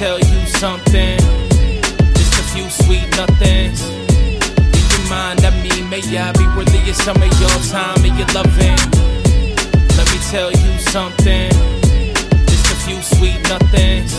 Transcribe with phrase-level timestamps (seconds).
[0.00, 1.18] something.
[2.16, 3.84] Just a few sweet nothings.
[3.84, 8.16] In your mind, I mean, may I be worthy of some of your time and
[8.16, 8.80] your loving.
[9.96, 11.50] Let me tell you something.
[12.48, 14.16] Just a few sweet nothings.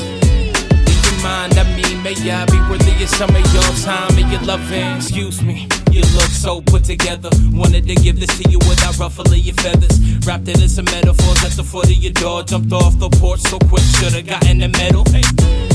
[0.86, 4.32] In your mind, I mean, may I be worthy of some of your time and
[4.32, 4.98] your loving.
[4.98, 5.68] Excuse me.
[5.92, 7.30] You look so put together.
[7.54, 9.98] Wanted to give this to you without ruffling your feathers.
[10.28, 12.44] Wrapped it in some metaphors at the foot of your door.
[12.44, 15.06] Jumped off the porch so quick, should've gotten the medal.
[15.12, 15.71] Now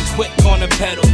[0.00, 1.04] I'm quick on the pedal.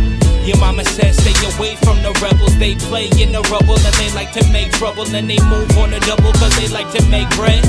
[0.47, 2.57] Your mama said stay away from the rebels.
[2.59, 5.03] They play in the rubble and they like to make trouble.
[5.11, 7.65] And they move on the double cause they like to make bread.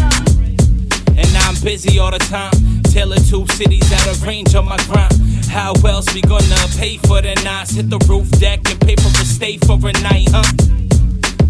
[1.17, 2.53] And I'm busy all the time.
[2.83, 5.13] Tailing two cities out of range on my grind.
[5.49, 7.71] How else we gonna pay for the nights?
[7.71, 10.45] Hit the roof deck and pay for a stay for a night, huh?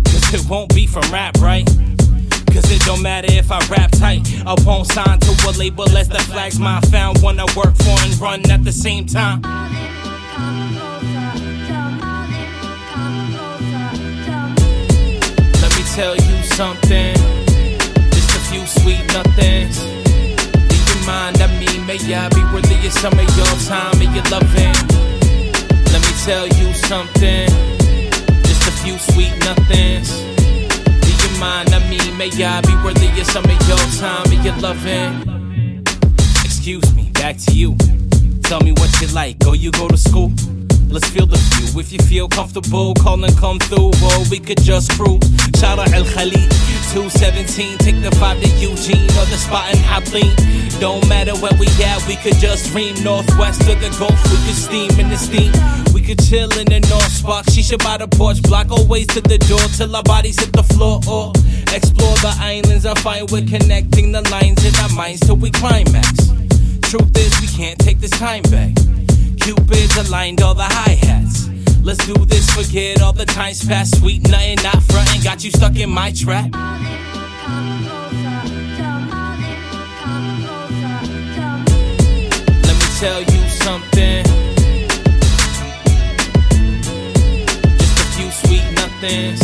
[0.05, 1.67] Cause it won't be from rap, right?
[2.53, 4.21] Cause it don't matter if I rap tight.
[4.45, 7.95] I won't sign to a label as the flags my found one I work for
[8.03, 9.41] and run at the same time.
[15.61, 17.15] Let me tell you something.
[18.11, 19.81] Just a few sweet nothings.
[20.73, 24.13] In your mind, I mean, may I be worthy of some of your time and
[24.15, 24.75] your loving.
[25.91, 27.49] Let me tell you something.
[28.43, 30.11] Just a few sweet nothings.
[31.07, 31.66] In your mind,
[32.35, 35.81] May I be worthy of some of your time and your loving.
[36.43, 37.77] Excuse me, back to you.
[38.43, 40.33] Tell me what you like, or you go to school.
[40.89, 41.79] Let's feel the view.
[41.79, 43.91] If you feel comfortable, call and come through.
[44.01, 45.21] Or we could just cruise.
[45.59, 46.49] Shout out El Khalid,
[46.95, 47.77] 217.
[47.79, 50.31] Take the 5 to Eugene or the spot in Hatlin.
[50.79, 52.95] Don't matter where we at, we could just dream.
[53.03, 55.51] Northwest of the Gulf, we could steam in the steam.
[55.93, 57.49] We could chill in the North Spark.
[57.49, 60.63] She should buy the porch block, always to the door till our bodies hit the
[60.63, 61.01] floor.
[61.07, 61.33] Or
[61.75, 62.85] explore the islands.
[62.85, 66.31] I find we're connecting the lines in our minds till we climax.
[66.83, 68.71] Truth is, we can't take this time back.
[69.47, 71.47] Cupid's aligned all the hi hats.
[71.81, 73.97] Let's do this, forget all the times past.
[73.97, 76.51] Sweet nothing, not frontin', got you stuck in my trap.
[82.61, 84.25] Let me tell you something.
[87.77, 89.41] Just a few sweet nothings.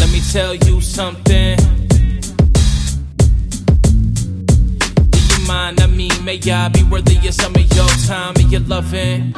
[0.00, 1.77] Let me tell you something.
[6.28, 9.32] May I be worthy of some of your time and your loving.